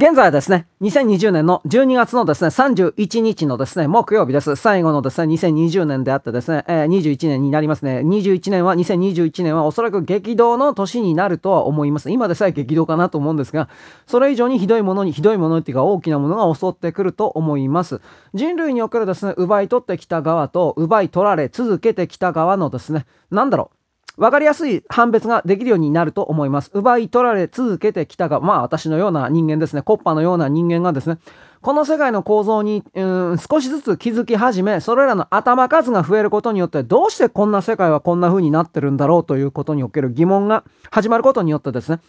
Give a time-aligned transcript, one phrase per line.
[0.00, 4.54] 現在はですね、2020年の12月のですね、31日のですね、木曜日です。
[4.54, 8.02] 最後のですね、2020年であってですね、えー、21年になりますね。
[8.04, 12.12] 21年は、2021年はおそらく激動の年になるとは思います。
[12.12, 13.68] 今でさえ激動かなと思うんですが、
[14.06, 18.00] それ以上にひどいものに、ひどいものっていうか大きなものが襲ってくると思います。
[18.34, 23.77] 人類におけるですね、奪い取ってきた側と、奪い取られ続けてきた側のですね、なんだろう、
[24.18, 26.70] 分かりやすい判別ができるようになると思います。
[26.74, 31.18] 奪い取られ続けてきたが、まあ私のような人間ですね、コッパのような人間がですね、
[31.60, 33.02] この世界の構造に、う
[33.34, 42.00] ん、少しずつ気づき始め、それらの頭数が増えることによって、どうしてこんな世界はこんな風になってるんだろうということにおける疑問が始まることによってですね、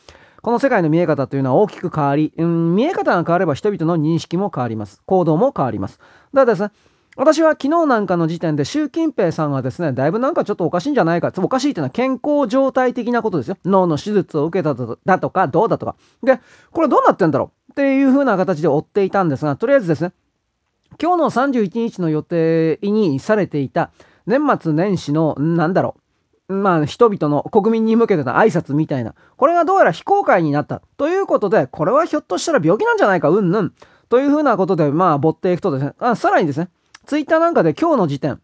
[0.41, 5.01] この世界の見え方というのは大きく変わり、うん、見え方が変われば人々の認識も変わります。
[5.05, 5.99] 行動も変わります。
[5.99, 6.71] だからですね、
[7.19, 11.33] 私は昨日なんかの時点で習近平さんはですね、だいぶなんかちょっとおかしいんじゃないか。
[11.35, 13.57] おかしいっていうのは健康状態的なことですよ。
[13.65, 15.97] 脳の手術を受けただとか、どうだとか。
[16.23, 16.39] で、
[16.71, 20.13] これどうなってんだろうっていう風な形で追っていたんですが、とりあえずですね、
[20.97, 23.91] 今日の31日の予定にされていた
[24.25, 25.97] 年末年始の、なんだろ
[26.47, 26.53] う。
[26.53, 29.13] まあ、人々の国民に向けての挨拶みたいな。
[29.35, 30.81] これがどうやら非公開になった。
[30.95, 33.73] ということで、これはひょっとしたら病気なんじゃないか、うんぬん。
[34.07, 36.69] というふうなことで、まあ、ぼっていくとですね、あさらにですね、
[37.09, 38.39] ツイッターなんかで今日の時点、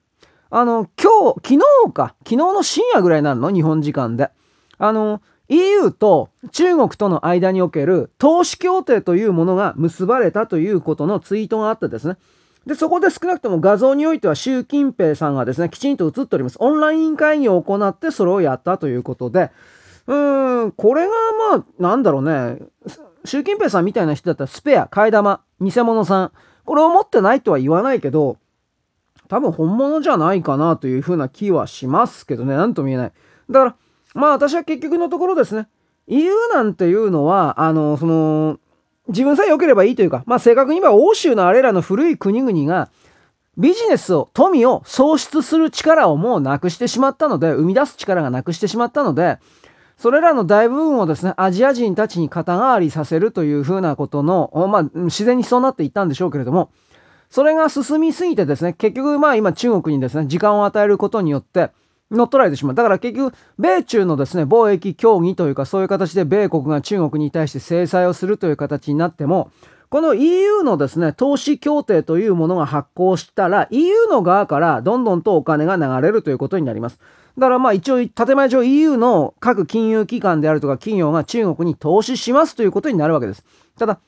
[0.49, 1.53] あの、今日、昨
[1.85, 3.51] 日か、昨日の深夜ぐらいになるの？
[3.51, 4.31] 日本時間で。
[4.79, 12.17] あの、EU と中国との間における投資協定というものが結ばれたということのツイートがあってですね。
[12.65, 16.57] で、そこで少なくとも画像においては習近平さんがですね、きちんと映っております。
[16.59, 19.51] オンライン会議を行ってそれをやったということで、
[20.07, 21.13] うーん、これが
[21.51, 22.57] まあ、なんだろうね。
[23.25, 26.31] 習近平さんみたいな人だったらスペア、替え玉、偽物さん、
[26.65, 28.37] これを持ってないとは言わないけど、
[29.27, 33.11] 多分本物じゃないかなというふうな気はしますけどね、なんとも言えない。
[33.49, 33.75] だから、
[34.13, 35.67] まあ私は結局のところですね、
[36.07, 38.59] EU なんていうのは、あの、その、
[39.07, 42.89] 自分さえ良ければいいというか、まあ正確に言えば欧州のあれらの古い国々が、
[43.57, 49.37] ビジネスを、富を創出する力をもうなくしてしまったので、生み出す力がなくしてしまったので、
[49.97, 56.69] それらの大部分をですね、アジア人たちに肩代わりさせるというふうなことの、まあ、自然にそうなっていったんでしょうけれども、
[57.29, 61.71] それが進みすぎてですね、結局まあ今中国にですね、時間を与えることによって、
[62.11, 62.75] 乗っ取られてしまう。
[62.75, 69.51] だから結局、米中のですね、貿易協議というか、そういう形で米国が中国に対して制裁をするという形になっても、
[69.89, 76.99] この EU のですね、投資協定というものが発行したら、EU の側からどんどんとお金が流れるということになります。
[77.37, 83.43] だからまあ一応、建前上 EU の各金融機関であるとか企業が中国に投資しますということになるわけです。
[83.77, 83.99] ただ、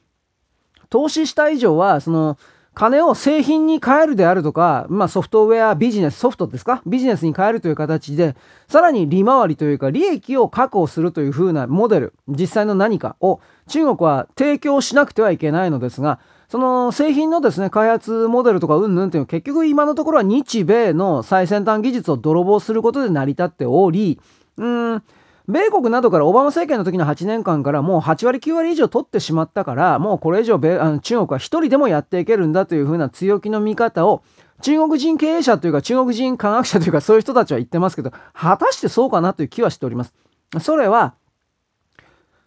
[0.89, 2.37] 投資した以上は、その、
[2.77, 6.83] 金を製品に変えるであるとか、まあソフトウェアビジネス、ソフトですか？
[6.85, 8.35] ビジネスに変えるという形で、
[8.67, 24.19] さらに利回りというか利益を確保するという風なモデル、実際の何かを中国は提供しなくてはいけないのですが、その製品のですね、開発モデルとかうんぬんっていうのは結局今のところは日米の最先端技術を泥棒することで成り立っており、
[24.57, 25.03] うん、
[25.47, 34.23] 米国などからオバマ政権の時の8年間からもう8割9割以上取ってしまったから、もうこれ以上米あの中国は一人でもやっていけるんだというふうな強気の見方を
[34.61, 40.13] 中国人経営者というか中国人科学者というかそういう人たちは言ってますけど、果たしてそうかなという気はしております。
[40.59, 41.13] それは、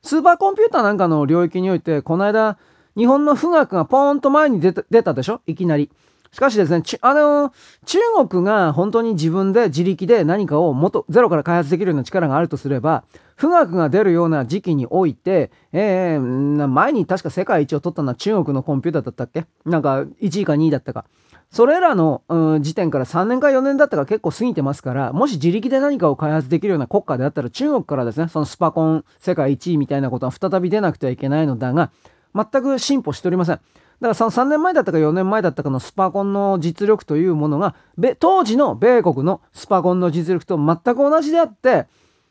[0.03, 2.59] スーパーコンピューターなんかの領域において、この間、
[2.97, 5.41] 日本の富岳がポーンと前に出た出たでしょ？
[5.47, 5.91] いきなり。
[6.33, 7.53] しかしですね、あの、
[7.87, 7.99] 中
[8.29, 13.03] 国が本当に自分で自力で何かを元、ゼロから開発できるような力があるとすれば、
[13.37, 19.47] 富岳が出るような時期において、えー、前に確か世界一を取ったのは中国のコンピューターだったっけ？
[19.65, 21.05] なんか1位か2位だったか。
[21.51, 31.91] それらの、うん、時点から3年か4年だったか結構過ぎてますから、もし自力で何かを開発できるような国家であったら中国からですね、そのスパコン世界1位みたいなことは再び出なくてはいけないのだが、
[32.35, 33.57] 全く進歩しておりません。
[33.57, 37.75] だからその3年前だったか4年前だったかのスパコンの実力というものが、
[38.19, 41.87] 当時の米国のスパコンの実力と全く同じであって、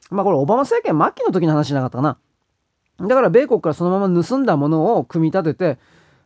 [0.09, 2.17] まあこれオバマ政権末期の時の話じゃなかったか
[2.99, 3.07] な。
[3.07, 5.79] だから米国からそのまま盗んだものを組み立てて、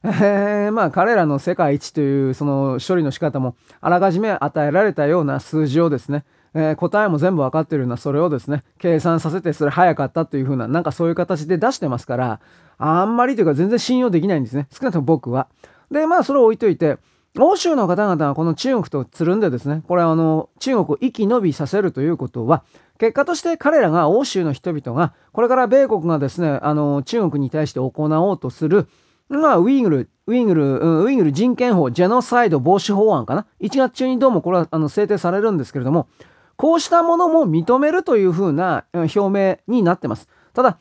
[0.04, 12.40] えー、まあ彼らの世界一というその処理の仕方もあらかじめ与えられたような数字をですね、えー、答えも全部分かってるようなそれをですね、計算させてそれ早かったというふうな、なんかそういう形で出してますから、
[12.78, 14.68] あんまりというか全然信用できないんですね。
[14.72, 15.48] 少なくとも僕は。
[15.92, 16.98] で、まあそれを置いといて、
[17.40, 22.64] 欧州の方々はこの中国とつるんでですね、これあの、中国を生き延びさせるということは、
[23.00, 28.88] 結果として彼らが欧州の人々が、これから米国がですね、あの、中国に対して行おうとする、
[29.30, 33.48] まあ、ウィングル、ウィングル、ウィングル人権法、ジェノサイド防止法案かな。
[33.62, 36.08] 1月中にどうもこれはあの制定されるんですけれども、
[36.56, 40.28] こうしたものも認めるというふうな表明になってます。
[40.54, 40.78] ただ、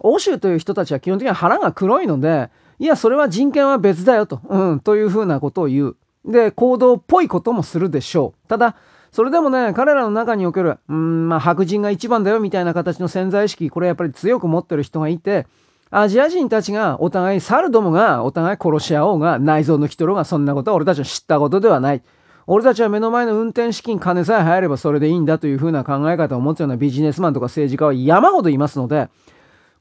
[0.00, 5.96] 欧州という人たちは基本的には腹が黒いので、いや、それは人権は別だよと、うん、というふうなことを言う。
[6.24, 8.48] で、行動っぽいこともするでしょう。
[8.48, 8.76] ただ、
[9.12, 15.46] それでもね、彼らの中における、うん、まあ、白人が一番だよみたいな形の潜在意識、これやっぱり強く持ってる人がいて、
[15.90, 22.02] アジア人たちがお互い、猿どもがお互い殺し合おうが、内臓抜き取ろうが、そんなことは俺たちの知ったことではない。
[22.46, 29.08] 俺たちは目の前の運転資金、金さえ入ればそれでいいんだというふうな考え方を持つようなビジネスマンとか政治家は山ほどいますので、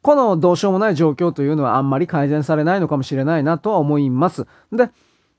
[0.02, 4.48] このどうしようもない状況というのはあんまり改善されないのかもしれないなとは思います。
[4.72, 4.90] で、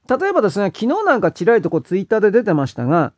[0.08, 3.12] 例えばですね、昨日なんかちらりとこうツイッターで出てましたが、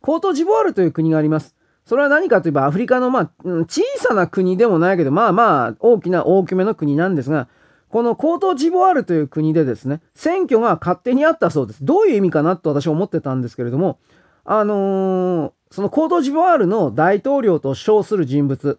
[0.00, 1.54] コートジボワールという国があります。
[1.84, 7.48] それは何かといえばアフリカのまあ、小さな国でもないけど、まあまあ大きな大きめの国なんですが、
[7.92, 11.84] このコートジボワールという国でですね、選挙が勝手にあったそうです。
[11.84, 13.98] どういう意味かなと私は思ってたんですけれども、
[14.46, 18.78] あのー、そのコートジボワールの大統領と称する人物、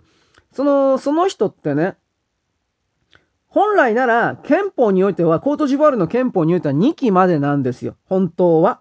[0.52, 1.96] その、その人ってね、
[3.46, 7.96] 本来なら憲法においては、コートジボワールの憲法においては2期までなんですよ。
[8.06, 8.80] 本当は。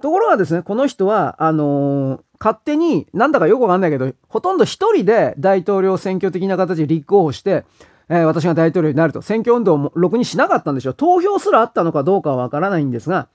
[0.00, 7.66] ところがですね、この人は、あのー、勝手に、なんだかよくわかんないけど、ほとんど一人で大統領選挙的な形で立候補して、
[8.08, 10.94] えー、私が大統領になると、選挙運動もろくにしなかったんでしょう。
[10.94, 13.28] 投票すらあったのかどうかはわからないんですが、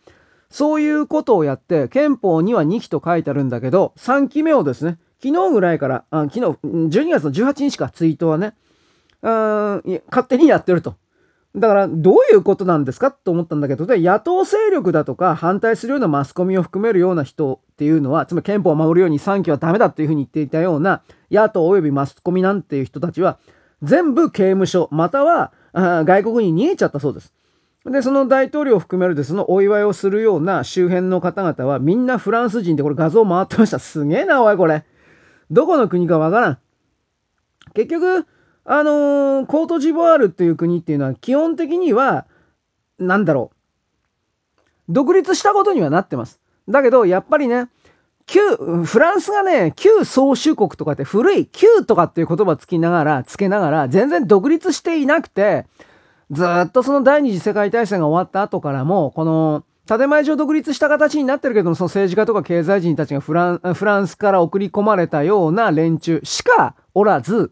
[0.49, 8.53] そういうことをやって、憲法には2期と書いてあるんだけど、3期目をですね、昨日ぐらいから、あ昨日、12月の18日か、ツイートはね、
[9.21, 10.95] 勝手にやってると。
[11.55, 23.37] だから、どういうことなんですかと思ったんだけど、で、野党勢力だとか、反対するようなマスコミを含めるような人っていうのは、つまり憲法を守るように3期はダメだっていうふうに言っていたような、野党及びマスコミなんていう人たちは、
[23.81, 27.33] 全部刑務所、または外国に逃げちゃったそうです。
[27.85, 33.79] で、その大統領を含めるで、そのお祝いをするような周辺の方々は、みんなフランス人で、これ画像回ってました。
[33.79, 34.85] すげえな、おい、これ。
[35.49, 36.59] どこの国かわからん。
[37.73, 38.27] 結局、
[38.65, 42.27] あのー、コートジボワールっていう国っていうのは基本的には、
[42.99, 44.63] なんだろう。
[44.89, 46.39] 独立したことにはなってます。
[46.69, 47.69] だけど、やっぱりね、
[48.25, 55.65] 旧、フランスがね、旧宗主国とかって古い、旧とかっていう言葉つきながら、つけながら、全然独立していなくて、
[56.31, 67.51] ずっとその第二次世界大戦が終わった後からも、この、建前上独立した形になってるけども、その政治家とか経済人たちがフランフランスから送り込まれたような連中しかおらず、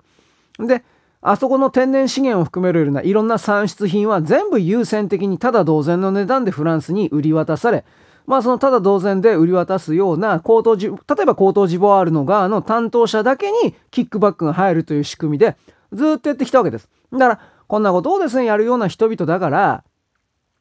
[0.59, 0.83] で、
[1.21, 7.83] あそこの天然資源を含めるようないろんな産出品は全部優先的にただ同然の値段でフランスに売り渡され、
[8.29, 15.57] まあそのただ同然で売り渡すような高等、例えば高等ジボワールの側の担当者だけにキックバックが入るという仕組みで
[15.93, 16.87] ずっとやってきたわけです。
[17.11, 19.83] だから、こんなことをですね、やるような人々だから、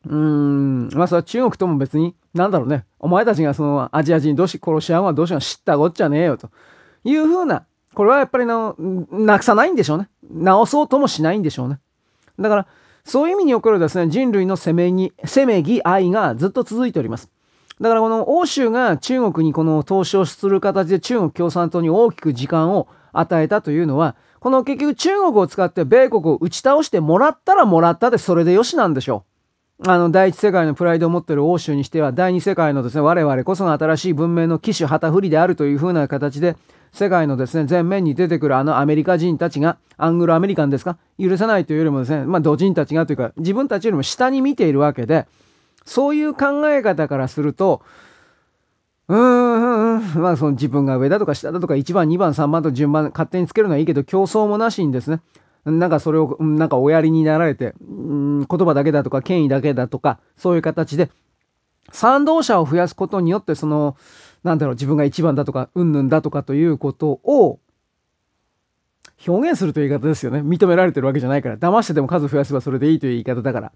[0.07, 6.49] うーん、まあそれは中国とも別に、なんだろうね、お前たちがそのアジア人同士殺し合うのはどうしよう知ったこっちゃねえよと
[7.05, 8.75] いうふうなこれはやっぱりな、
[9.11, 10.09] なくさないんでしょうね。
[10.31, 11.81] 直そうともしないんでしょうね。
[12.39, 12.67] だから、
[13.05, 17.31] そういう意味におけるですね、人類のせめぎ、せめぎ愛がずっと続いております。
[17.81, 29.25] だからこの欧州が中国にこの投資をする形で中国共産党に大きく時間を与えたというのは、この結局中国を使って米国を打ち倒してもらったらもらったでそれでよしなんでしょ
[29.81, 29.91] う。
[29.91, 32.97] あの、第一世界のプライドを持っている欧州にしては、第二世界のです。
[32.97, 36.57] ね、我々こそが新しい文明の機種旗振りであるというふうな形で、
[36.93, 40.99] 世界のですね、前面に出てくるあのアメリカ人たちが、アングロアメリカンですか？
[41.21, 45.27] 許さないというよりもですね、まあ、土人たちがというか、自分たちよりも下に見ているわけで、
[45.89, 47.81] そういう考え方からすると、
[49.09, 55.23] うーん、まあその自分が上だとか下だとか1番、2番、3番と順番勝手につけるのはいいけど、競争もなしにですね、
[55.65, 61.11] なんかそれを、なんかおやりになられて、うん、言葉だけだとか、権威だけだとか、そういう形で、
[61.91, 63.97] 賛同者を増やすことによって、その、
[64.45, 67.61] なんだろう、自分が一番だとか、うんぬんだとかということを、
[69.27, 70.41] 表現するという言い方ですよね。
[70.41, 71.57] 認められてるわけじゃないから。
[71.57, 73.73] 騙してでも数増やせばそれでいいという言い方だから。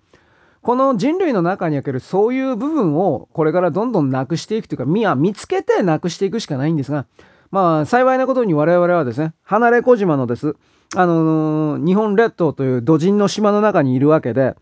[0.62, 7.06] この人類の中におけるそういう部分をこれからどんどんなくしていくというか、見見つけてなくしていくしかないんですが、
[7.50, 10.56] まあ、幸いなことに我々はですね、離れ小島のです、
[10.94, 14.54] あのー、日本列島という土人の島の中にいるわけで、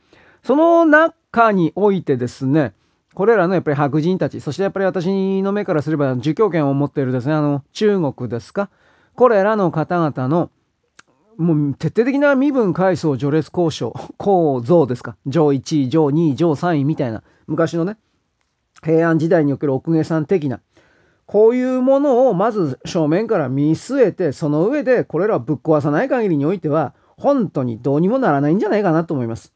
[0.43, 2.73] その中においてですね、
[3.15, 8.71] これらのやっぱり白人たち、そしてやっぱり私の目からすれば受教権を持っているですね、あの、中国ですか。
[9.17, 10.51] これらの方々の、
[11.41, 15.17] もう徹底的な身分階層序列交渉、 構造ですか。
[15.27, 17.97] 上1位、上2位、上3位みたいな、昔のね、
[18.83, 20.61] 平安時代における奥下さん的な、
[21.25, 29.55] こういうものをまず正面から見据えて、その上でこれらをぶっ壊さない限りにおいては、本当にどうにもならないんじゃないかなと思います。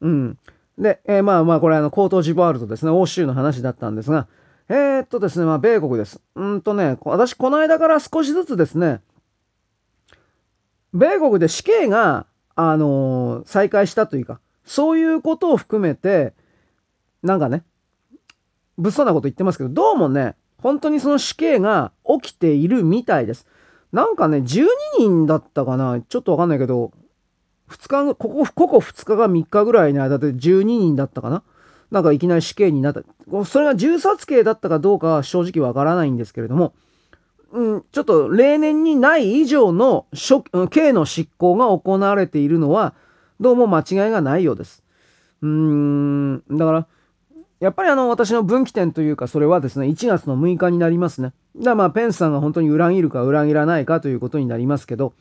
[0.00, 0.38] うん。
[0.78, 4.26] で、えー、まあまあ、これあの、コートジボワールとですね、欧州の話だったんですが、
[4.68, 6.20] えー、っとですね、まあ、米国です。
[6.34, 9.00] うんとね、私、この間から少しずつですね、
[10.92, 12.26] 米国で死刑が
[12.62, 16.34] あのー、再開したというか、そういうことを含めて、
[17.22, 17.64] なんかね、
[18.76, 23.46] 物騒なこと言ってますけど、どうもね、本当にその死刑が起きているみたいです。
[23.92, 24.66] なんかね、12
[24.98, 26.92] 人だったかなちょっとわかんないけど、
[27.70, 31.42] 2日、ここ、ここ2日が3日ぐらいの間で12人だったかな
[31.90, 33.02] なんかいきなり死刑になった。
[33.44, 36.74] それが銃殺刑だったかどうかは正直わからないんですけれども、
[37.52, 40.06] うん、ちょっと例年にない以上の
[40.70, 42.94] 刑の執行が行われているのは、
[43.40, 44.84] どうも間違いがないようです。
[45.42, 46.86] うーん、だから、
[47.58, 51.32] やっぱりあの、私の分岐点というか、それはですね、1月の6日になりますね。
[51.56, 55.14] だまあ、ペンスさんが本当に裏切るか裏切らないかということになりますけど、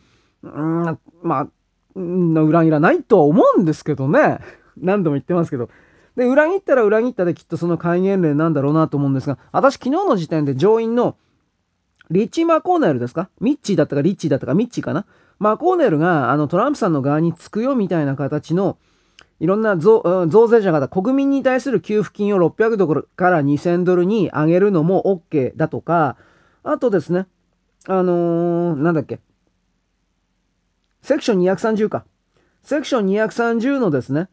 [0.44, 1.48] うーん、まあ、
[1.96, 4.40] 裏切らないとは思うんですけどね。
[4.78, 5.70] 何度も言ってますけど。
[6.16, 11.16] で、裏切ったら裏切ったできっとその戒厳令なんだろうなと思うんですが、私昨日の時点で上院の
[12.10, 13.30] リッチ・マコーネルですか？
[13.39, 15.06] ミッチーだったかリッチーだったかミッチーかな？
[15.38, 18.78] マコーネルがあのトランプさんの側につくよみたいな形の
[19.39, 20.01] いろんな増
[20.50, 26.18] 税者方、国民に対する給付金を600ドルから2000ドルに上げるのも OK だとか、
[26.63, 27.25] あとですね、
[27.88, 29.22] あのー、なんだっけ、
[31.01, 32.04] セクション230か。
[32.63, 34.28] セクション230のですね、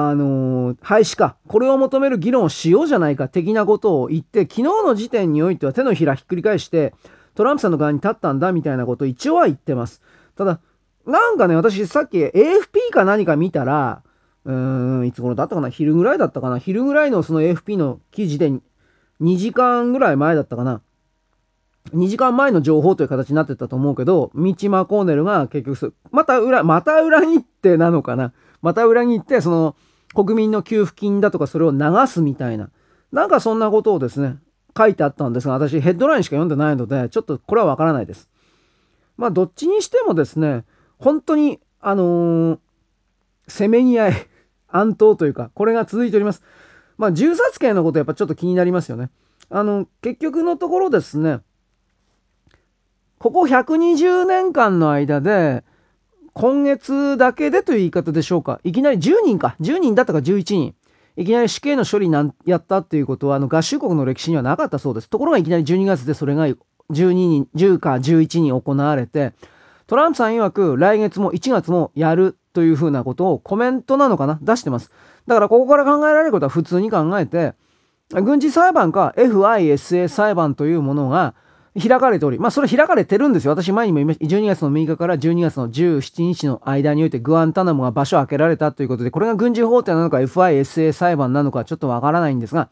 [0.00, 1.34] あのー、廃止か。
[1.48, 6.94] これを求める議論をしようじゃないか的なことを言って、昨日の時点においては手のひらひっくり返して、
[7.34, 10.00] トランプさんの側に立ったんだみたいなことを一応は言ってます。
[10.36, 10.60] ただ、
[11.04, 14.04] なんかね、私さっき AFP か何か見たら、
[14.44, 15.68] うーん、いつ頃だったかな？
[15.68, 16.60] 昼ぐらいだったかな？
[16.60, 18.52] 昼ぐらいのその AFP の記事で
[19.20, 20.80] 2時間ぐらい前だったかな
[21.92, 28.32] ？2時間前の情報という形になってたと思うけど、ミチマコーネルが結局、また裏、また裏切ってなのかな？
[28.62, 29.74] また裏切って、その、
[30.14, 32.70] 国民の給付金だとかそれを流すみたいな。
[33.12, 34.36] なんかそんなことをですね、
[34.76, 38.28] 書いてあったんですが、私ヘッドラインしか読んでないので、ちょっとこれはわからないです。
[39.16, 40.64] まあ、どっちにしてもですね、
[40.98, 42.58] 本当に、あのー、
[43.48, 44.12] せめぎ合い、
[44.68, 46.42] 暗闘というか、これが続いております。
[46.98, 49.10] まあ、銃殺刑のことやっぱちょっと気になりますよね。
[49.50, 51.40] あの、結局のところですね、
[53.18, 55.64] ここ120年間の間で、
[56.38, 58.60] 今月だけでという言い方でしょうか。
[58.62, 59.56] いきなり10人か。
[59.60, 60.74] 10人だったか11人。
[61.16, 65.10] いきなり死刑の処理なんやったっていうことは、あの合衆国の歴史にはなかったそうです。
[65.10, 69.32] ところがいきなり12月でそれが12人、10か11人行われて、
[69.88, 74.38] トランプさん曰く来月も1月もやるというふうなことをコメントなのかな？
[74.40, 74.92] 出してます。
[75.26, 77.54] だからここから考えられることは普通に考えて、
[78.12, 81.34] 軍事裁判か FISA 裁判というものが
[81.80, 83.52] 開かれており、まあそれ開かれてるんですよ。
[83.52, 84.26] 私前にも言いました。
[84.26, 92.68] 12月の6日から12月の17日の間においてグアンタナモが場所を開けられたということで、これが軍事法廷なのか FISA 裁判なのかちょっとわからないんですが、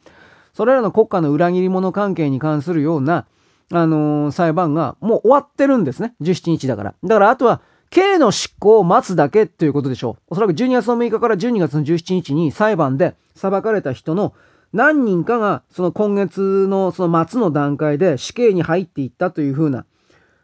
[0.55, 3.27] それらの国家の裏切り者関係に関するような
[3.73, 6.15] あのー、裁判がもう終わってるんですね。
[6.21, 6.95] 17日だから。
[7.03, 7.61] だからあとは、
[7.91, 10.23] 刑の執行を待つだけということでしょう。
[10.29, 14.35] おそらく12月の6日から12月の17日に裁判で裁かれた人の
[14.73, 19.87] 何人かがその今月のその末の段階で死刑に入っていったというふうな、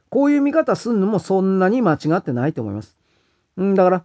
[0.08, 2.96] こういう見方すんのもそんなに間違ってないと思います。
[3.56, 4.04] うんだから、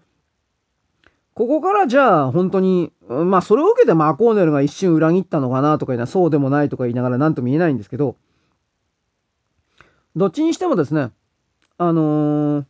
[1.33, 8.15] ここからじゃあ本当に、まあそれを受けてマコーネルが一瞬裏切ったのかなとか言いなそうでもないとか言いながら何とも言えないんですけど、
[10.15, 11.11] どっちにしてもですね、
[11.77, 12.65] あのー、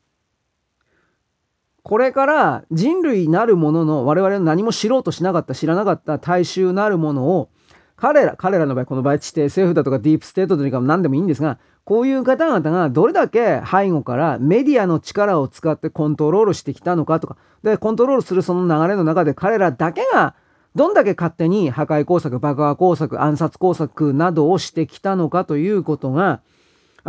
[1.88, 7.48] これから人類なるものの我々の何も知ろうとしなかった、知らなかった大衆なるものを、
[7.96, 20.36] 彼ら、彼らの場合、この場合、地底政府だとかディープステートとか何でもいいんですが、こういう方々がどれだけ背後からメディアの力を使ってコントロールしてきたのかとか、で、コントロールするその流れの中で彼らだけが
[20.76, 26.42] どんだけ勝手に破壊工作、爆破工作、暗殺工作などをしてきたのかということが、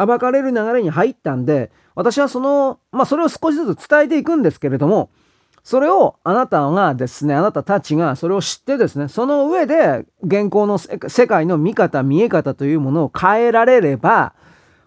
[0.07, 5.11] 暴かれる流れに入ったんで、私はその、まあそれを少しずつ伝えていくんですけれども、
[5.65, 14.35] それをあなたがですね、あなたたちがそれを知ってですね、その上で現行の世界の見方、見え方というものを変えられれば、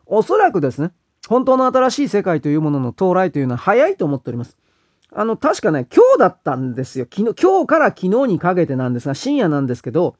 [0.05, 0.91] おそらくですね、
[1.27, 4.57] 本当の新しい世界というものの到来というのは早いと思っております。
[5.13, 7.05] あの、確かね、今日だったんですよ。
[7.13, 10.15] 昨日、今日から昨日にかけてなんですが、深夜なんですけど、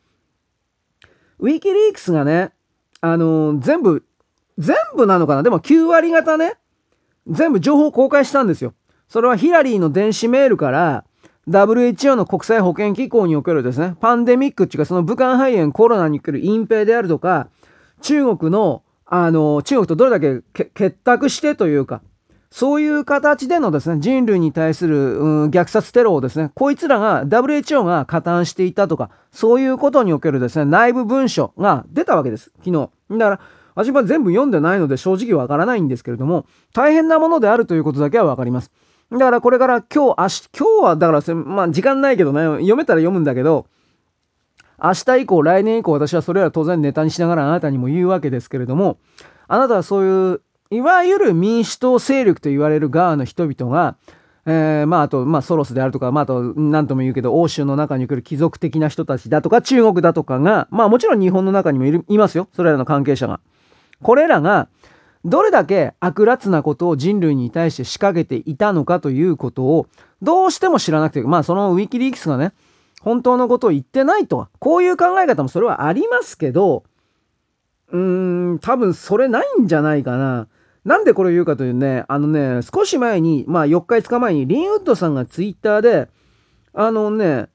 [1.39, 2.51] ウィキリークスがね、
[2.99, 4.03] あのー、全部
[4.57, 5.43] 全部なのかな？
[5.43, 6.55] でも9割方ね、
[7.27, 8.73] 全部情報公開したんですよ。
[9.07, 11.03] それはヒラリーの電子メールから、
[11.49, 17.47] WHO の国際保健機構におけるですね、パンデミックっていうかその武漢肺炎コロナにおける隠蔽であるとか、
[18.01, 20.41] 中国の、あの、中国とどれだけ
[20.73, 22.01] 結託してというか、
[22.51, 32.89] そういう形でのですね、人類に対する、うん、虐殺テロをですね、こいつらが WHO が加担していたとか、そういうことにおけるですね、内部文書が出たわけです、昨日。
[33.11, 33.39] だから、
[33.75, 38.71] 私は全部読んでないので正直わからないんですけれども、大変なものであるということだけはわかります。
[39.11, 43.67] だからこれから今日、明日、今日はだから、まあ時間ないけどね、読めたら読むんだけど、
[44.81, 48.97] 明日以降、来年以降、私はそれら当然ネタにしながらあなたにも言うわけですけれども、
[49.47, 53.95] あなたはそういう、いわゆる民主党勢力と言われる側の人々が、
[54.45, 62.47] えー、まあ、あと、まあ、ソロスであるとか、まあ、あと、何とも言うけど、欧州の中に来る貴族的な人たちだとか、中国だとかが、まあ、もちろん日本の中にもいる、いますよ。
[62.53, 63.39] それらの関係者が。
[64.01, 64.67] これらが、
[65.23, 69.87] どれだけ悪辣なことを人類に対して仕掛けていたのかということを、
[70.21, 72.53] どうしても知らなくて、まあ、そのウィキリークスがね、
[73.01, 76.83] 本当のことを言ってないとは、こういう考え方もそれはありますけど、
[77.91, 80.47] うーん、多分それないんじゃないかな。
[80.85, 86.09] なんでこれを言うかというね、あのね、少し前に、まあ4日5日前にリンウッドさんがツイッターで、
[86.73, 87.49] あのね、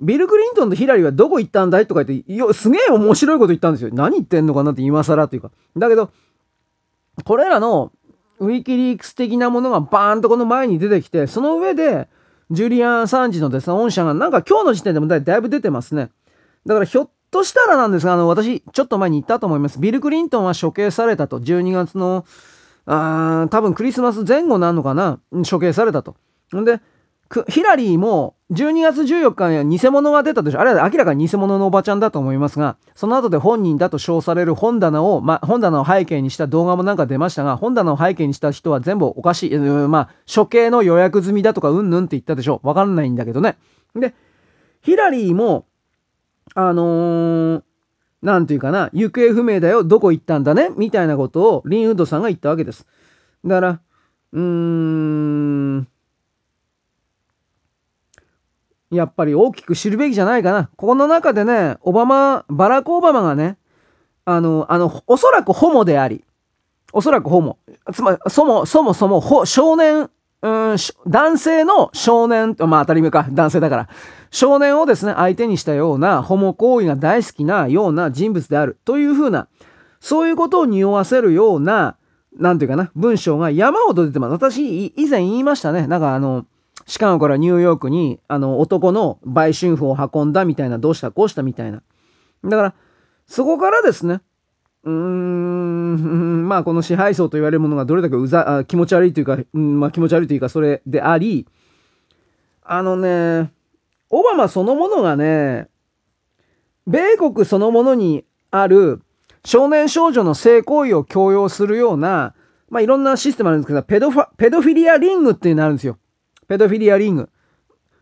[0.00, 1.86] ビル・クリントンとヒラリーはどこ行ったんだい？
[1.86, 3.90] とか言って、よ、すげえ面白いこと言ったんですよ。
[3.92, 5.50] 何言ってんのかなって今更というか。
[5.76, 6.10] だけど、
[7.24, 7.92] これらの
[8.38, 12.08] ウィキリークス的なものがバーンとこの前に出てきて、その上で、
[12.50, 16.10] ジュリアン・サンジのですね、御社がなんか今日の時点でもだいぶ出てますね。
[16.66, 19.78] だからひょっとしたらなんですが、あの、私、ちょっと前に言ったと思います。
[19.78, 21.38] ビル・クリントンは処刑されたと。
[21.38, 22.24] 12月の、
[22.86, 25.20] あ多分クリスマス前後なのかな？
[25.48, 26.16] 処刑されたと。
[26.56, 26.80] んで、
[27.48, 30.60] ヒラリーも12月14日には偽物が出たでしょ。
[30.60, 39.56] あれは明らかに偽物のおばちゃんだと思いますが、その後で本人だと称される本棚を、ま、本棚を背景にした動画もなんか出ましたが、本棚を背景にした人は全部おかしい。
[39.56, 42.60] まあ、処刑の予約済みだとかうんぬんって言ったでしょ。
[42.64, 43.56] わかんないんだけどね。
[43.94, 44.12] で、
[44.82, 45.66] ヒラリーも、
[46.56, 47.62] あのー、
[48.22, 52.88] なんていうかな、行方不明だよ、どこ行ったんだね、みたいなことをリンウッドさんが言ったわけです。
[53.44, 53.80] だから、
[54.32, 55.59] うーん、
[58.90, 60.70] やっぱり大きく知るべきじゃないかな。
[60.76, 63.56] ここの中でね、オバマ、バラク・オバマがね、
[64.24, 66.24] あの、あの、おそらくホモであり、
[66.92, 67.58] おそらくホモ。
[67.92, 70.10] つまり、そも、そもそも、ほ少年、
[70.42, 73.88] うん、男性の少年、まあ当たり前か、男性だから。
[74.32, 79.48] 少年をですね、相手にしたようなホモ行為が大好きなような人物であるというふうな、
[80.00, 81.96] そういうことを匂わせるような、
[82.36, 84.32] なんていうかな、文章が山ほど出てます。
[84.32, 85.86] 私、以前言いましたね。
[85.86, 86.46] なんかあの、
[86.90, 91.84] シカゴからニューヨークに、あの、男の売春婦を運んだみたいな、どうしたこうしたみたいな。
[92.42, 92.74] だから、
[93.28, 94.22] そこからですね、
[94.82, 101.46] うーん、 まあ、この支配層と言われるものがどれだけうざ、あ気持ち悪いというか、うん、まあ気持ち悪いというか、それであり、
[102.64, 103.52] あのね、
[104.10, 105.68] オバマそのものがね、
[106.88, 109.00] 米国そのものにある
[109.44, 112.34] 少年少女の性行為を強要するような、
[112.68, 115.96] まあ、いろんなシステムあるんですけど、ペドファ、ペドフィリアリングっていうのあるんですよ。
[116.50, 117.30] ペドフィリアリング。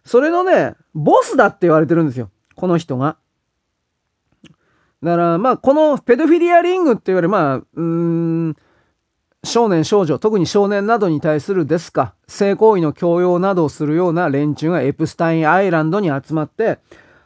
[0.06, 2.30] それのね、ボスだって言われてるんですよ。
[2.54, 3.18] この人が。
[5.02, 8.56] だから、まあ、このペドフィリアリングって言われる、まあ、うん、
[9.44, 16.78] 少年少女、特に少年などに対するですか、性行為の強要などをするような連中がエプスタインアイランドに集まって、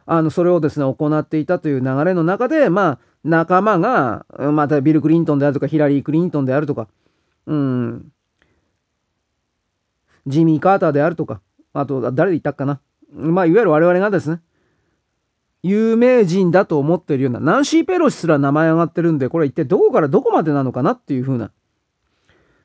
[0.06, 6.88] あの、それをですね、行っていたという流れの中で、まあ、仲間が、またビル・クリントンであるとか、ヒラリー・クリントンであるとか、
[7.46, 8.12] うん、
[10.26, 11.40] ジミー・カーターであるとか、
[11.72, 12.80] あと、誰で言ったかな。
[13.12, 14.40] まあ、いわゆる我々がですね、
[15.62, 21.52] 有名人だと思ってるような、ナンシー・ペロシすら名前上がってるんで、これ一体どこからどこまでなのかなっていう風な。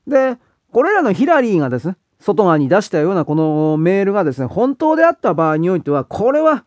[0.08, 0.38] で、
[0.72, 6.66] これらのヒラリーがですね、外側に出したようなこのメールがですね、本当であった場合においては、これは、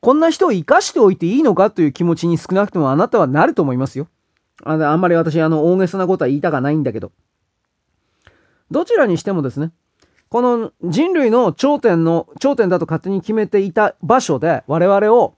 [0.00, 4.08] こんな人を生かしておいていいのかという気持ちに少なくともあなたはなると思いますよ。
[4.64, 7.12] ああんまり私、あの、大げさなことは言いたかないんだけど。
[8.70, 9.72] どちらにしてもですね、
[10.32, 15.34] この人類の頂点の、頂点だと勝手に決めていた場所で我々を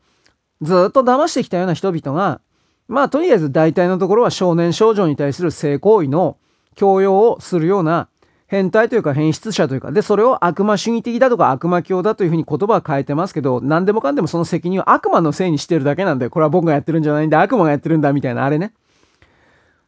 [0.62, 2.40] ずっと騙してきたような人々が、
[2.86, 6.36] まあとりあえず大体のところは少年少女に対する性行為の
[6.76, 8.06] 強要をするような
[8.46, 18.72] 変態というか変質者というか、で、それを悪魔主義的だとか悪魔教だというふうに言葉は変えてますけど、何でもかんでもその責任を悪魔のせいにしてるだけなんで、これは僕がやってるんじゃないんだ、悪魔がやってるんだみたいなあれね。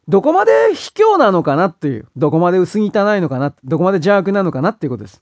[0.07, 2.89] どこまで卑怯なのかなっていう、どこまで薄汚い
[3.21, 5.21] のかな、どこまで邪悪なのかなっていうことです。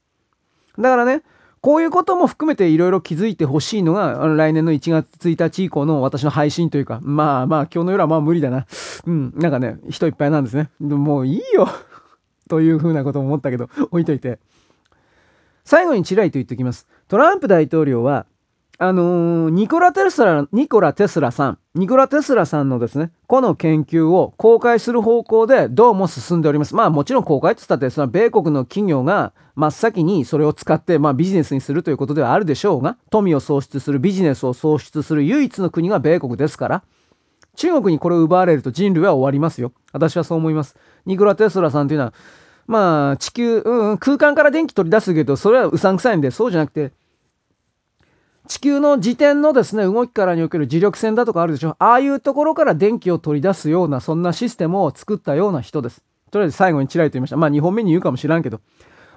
[0.77, 1.23] だからね、
[1.61, 8.67] こういうことも含めていろいろ気づいてほしいのが、来年の1月1日以降の私の配信というか、まあまあ今日の夜はまあ無理だな。
[9.07, 10.69] うん、なんかね、人いっぱいなんですね。
[10.79, 11.67] もういいよ
[12.49, 14.37] というふうなことも思ったけど、置いといて。
[15.63, 16.87] 最後にちらりと言っておきます。
[17.07, 18.27] トランプ大統領は、
[18.77, 26.73] あのー、ニコラ・テスラ、ニコラ・テスラさん、ニコラ・テスラさんのですね、この研究を公開する方向でどうも進んでおります。
[26.73, 36.83] まあもちろん公開って言ったって、その米国の企業が真っ先にそれを使って、まあビジネスにするということではあるでしょうが、富を創出する、ビジネスを創出する唯一の国が米国ですから、
[37.57, 39.73] 中国にこれを奪われると人類は終わりますよ。
[39.91, 40.77] 私はそう思います。
[41.05, 42.13] ニコラ・テスラさんというのは、
[42.67, 46.93] まあ、地球、うん、空間から電気取り出すけど、それはうさんくさいんで、そうじゃなくて、
[48.47, 51.75] 地球の自転のですね、動きからにおける磁力線だとかあるでしょ。
[51.79, 56.03] ああいうところから電気を取り出すような、そんなシステムを作ったような人です。
[56.31, 57.37] とりあえず最後にちらりと言いました。
[57.37, 58.59] まあ2本目に言うかもしらんけど。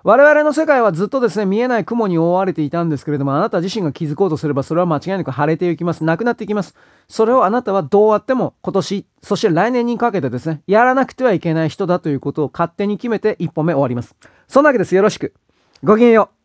[0.04, 6.04] 我々の世界はずっとですね、見えない雲に覆われていたんですけれども、あなた自身が気づこうとすれば、それは間違いなく晴れていきます。
[6.04, 6.74] なくなっていきます。
[7.08, 14.14] それをあなたはどうあっても今年、そして来年にかけてですね、やらなくてはいけない人だということを勝手に決めて1本目終わります。
[14.46, 14.94] そんなわけです。
[14.94, 15.34] よろしく。
[15.82, 16.37] ごきげんよう。